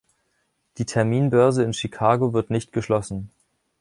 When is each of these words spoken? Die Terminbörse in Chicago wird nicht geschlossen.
Die 0.79 0.85
Terminbörse 0.87 1.61
in 1.61 1.73
Chicago 1.73 2.33
wird 2.33 2.49
nicht 2.49 2.71
geschlossen. 2.73 3.29